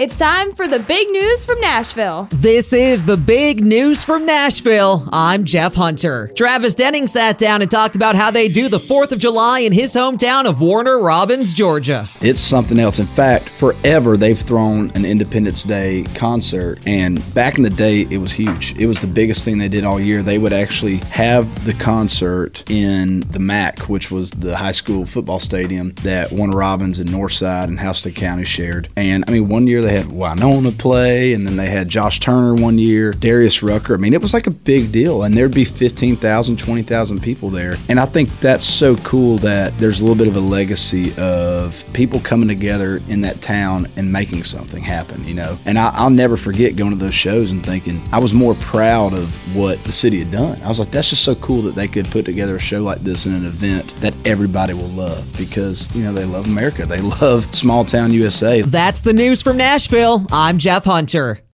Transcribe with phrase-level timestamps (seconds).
[0.00, 2.26] It's time for the big news from Nashville.
[2.30, 5.06] This is the big news from Nashville.
[5.12, 6.32] I'm Jeff Hunter.
[6.34, 9.74] Travis Denning sat down and talked about how they do the 4th of July in
[9.74, 12.08] his hometown of Warner Robins, Georgia.
[12.22, 12.98] It's something else.
[12.98, 18.16] In fact, forever they've thrown an Independence Day concert, and back in the day, it
[18.16, 18.74] was huge.
[18.78, 20.22] It was the biggest thing they did all year.
[20.22, 25.40] They would actually have the concert in the MAC, which was the high school football
[25.40, 28.88] stadium that Warner Robins and Northside and Houston County shared.
[28.96, 32.20] And I mean, one year they they had Wynonna play, and then they had Josh
[32.20, 33.94] Turner one year, Darius Rucker.
[33.94, 37.74] I mean, it was like a big deal, and there'd be 15,000, 20,000 people there.
[37.88, 41.84] And I think that's so cool that there's a little bit of a legacy of
[41.92, 45.58] people coming together in that town and making something happen, you know?
[45.66, 49.12] And I, will never forget going to those shows and thinking I was more proud
[49.12, 50.62] of what the city had done.
[50.62, 53.00] I was like, that's just so cool that they could put together a show like
[53.00, 56.86] this in an event that everybody will love because, you know, they love America.
[56.86, 58.62] They love small town USA.
[58.62, 60.26] That's the news from Nashville.
[60.30, 61.40] I'm Jeff Hunter.